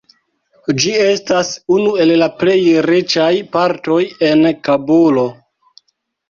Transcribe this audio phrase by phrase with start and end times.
[0.83, 2.55] Ĝi estas unu el la plej
[2.87, 3.99] riĉaj partoj
[4.31, 5.29] en Kabulo.